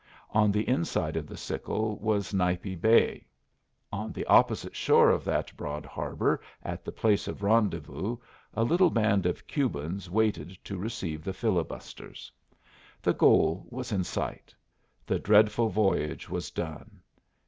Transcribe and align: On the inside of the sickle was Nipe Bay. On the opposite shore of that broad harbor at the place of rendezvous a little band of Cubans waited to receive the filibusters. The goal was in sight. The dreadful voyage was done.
On 0.31 0.51
the 0.51 0.67
inside 0.67 1.15
of 1.15 1.27
the 1.27 1.37
sickle 1.37 1.95
was 1.99 2.33
Nipe 2.33 2.81
Bay. 2.81 3.27
On 3.93 4.11
the 4.11 4.25
opposite 4.25 4.75
shore 4.75 5.11
of 5.11 5.23
that 5.25 5.55
broad 5.55 5.85
harbor 5.85 6.41
at 6.63 6.83
the 6.83 6.91
place 6.91 7.27
of 7.27 7.43
rendezvous 7.43 8.17
a 8.55 8.63
little 8.63 8.89
band 8.89 9.27
of 9.27 9.45
Cubans 9.45 10.09
waited 10.09 10.57
to 10.63 10.75
receive 10.79 11.23
the 11.23 11.33
filibusters. 11.33 12.31
The 12.99 13.13
goal 13.13 13.67
was 13.69 13.91
in 13.91 14.03
sight. 14.03 14.55
The 15.05 15.19
dreadful 15.19 15.69
voyage 15.69 16.27
was 16.27 16.49
done. 16.49 17.01